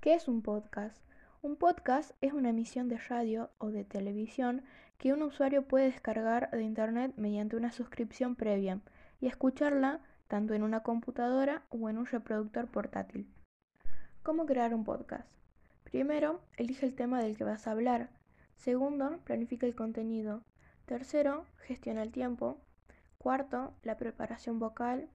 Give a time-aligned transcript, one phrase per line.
[0.00, 0.96] ¿Qué es un podcast?
[1.42, 4.62] Un podcast es una emisión de radio o de televisión
[4.96, 8.78] que un usuario puede descargar de Internet mediante una suscripción previa
[9.20, 13.26] y escucharla tanto en una computadora o en un reproductor portátil.
[14.22, 15.28] ¿Cómo crear un podcast?
[15.82, 18.10] Primero, elige el tema del que vas a hablar.
[18.54, 20.44] Segundo, planifica el contenido.
[20.86, 22.60] Tercero, gestiona el tiempo.
[23.18, 25.08] Cuarto, la preparación vocal.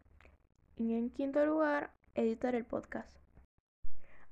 [0.76, 3.23] Y en quinto lugar, editar el podcast.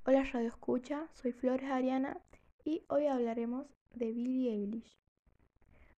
[0.03, 2.19] Hola Radio Escucha, soy Flores Ariana
[2.65, 4.97] y hoy hablaremos de Billie Eilish.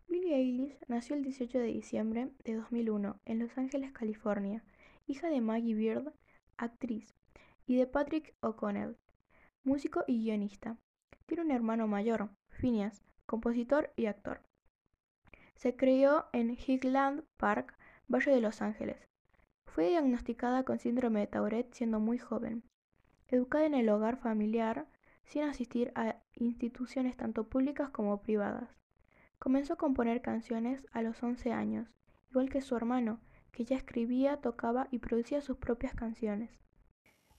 [0.09, 4.61] Billie Eilish nació el 18 de diciembre de 2001 en Los Ángeles, California,
[5.07, 6.13] hija de Maggie Beard,
[6.57, 7.15] actriz,
[7.65, 8.97] y de Patrick O'Connell,
[9.63, 10.75] músico y guionista.
[11.25, 14.41] Tiene un hermano mayor, Phineas, compositor y actor.
[15.55, 17.77] Se crió en Highland Park,
[18.09, 19.07] barrio de Los Ángeles.
[19.65, 22.63] Fue diagnosticada con síndrome de Tourette siendo muy joven
[23.33, 24.85] educada en el hogar familiar
[25.25, 28.69] sin asistir a instituciones tanto públicas como privadas.
[29.39, 31.89] Comenzó a componer canciones a los 11 años,
[32.29, 33.19] igual que su hermano,
[33.51, 36.51] que ya escribía, tocaba y producía sus propias canciones.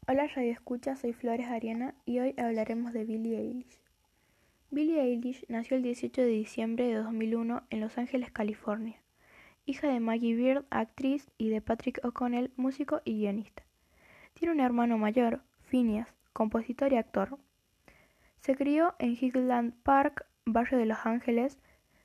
[0.09, 3.78] Hola Radio Escucha, soy Flores Ariana y hoy hablaremos de Billie Eilish.
[4.72, 9.00] Billie Eilish nació el 18 de diciembre de 2001 en Los Ángeles, California,
[9.65, 13.62] hija de Maggie Beard, actriz, y de Patrick O'Connell, músico y guionista.
[14.34, 17.39] Tiene un hermano mayor, Phineas, compositor y actor.
[18.39, 21.59] Se crió en Highland Park, barrio de Los Ángeles.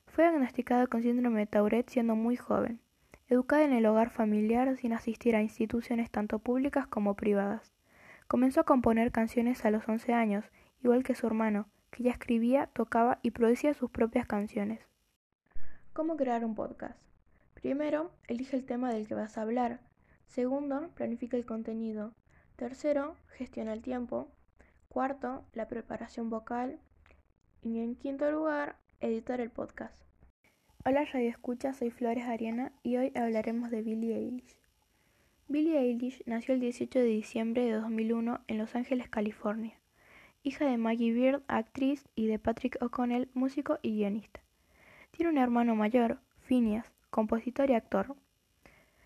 [0.08, 2.80] Fue diagnosticada con síndrome de Tourette siendo muy joven.
[3.28, 7.74] Educada en el hogar familiar sin asistir a instituciones tanto públicas como privadas.
[8.28, 10.46] Comenzó a componer canciones a los 11 años,
[10.84, 14.80] igual que su hermano, que ya escribía, tocaba y producía sus propias canciones.
[15.94, 16.98] ¿Cómo crear un podcast?
[17.56, 19.80] Primero, elige el tema del que vas a hablar.
[20.28, 22.14] Segundo, planifica el contenido.
[22.60, 24.28] Tercero, gestiona el tiempo.
[24.90, 26.78] Cuarto, la preparación vocal.
[27.62, 30.04] Y en quinto lugar, editar el podcast.
[30.84, 34.58] Hola Radio Escucha, soy Flores Ariana y hoy hablaremos de Billie Eilish.
[35.48, 39.80] Billie Eilish nació el 18 de diciembre de 2001 en Los Ángeles, California,
[40.44, 44.42] hija de Maggie Beard, actriz, y de Patrick O'Connell, músico y guionista.
[45.12, 48.18] Tiene un hermano mayor, Phineas, compositor y actor.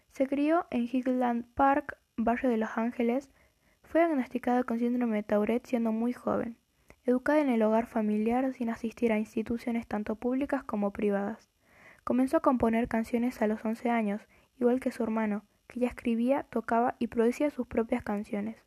[0.10, 3.30] Se crió en Highland Park, barrio de Los Ángeles,
[3.94, 6.58] fue diagnosticada con síndrome de Tourette siendo muy joven,
[7.06, 11.52] educada en el hogar familiar sin asistir a instituciones tanto públicas como privadas.
[12.04, 14.28] Comenzó a componer canciones a los 11 años,
[14.60, 18.58] igual que su hermano, que ya escribía, tocaba y producía sus propias canciones.